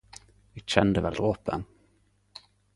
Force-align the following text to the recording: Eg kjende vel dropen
Eg 0.59 0.63
kjende 0.71 1.03
vel 1.05 1.19
dropen 1.19 1.61